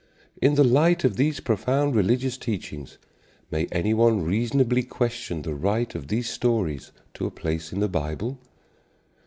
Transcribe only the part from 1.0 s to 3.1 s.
of these profound religious teachings